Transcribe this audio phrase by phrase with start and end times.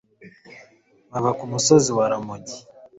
[1.11, 2.57] baba ku musozi wa ramogi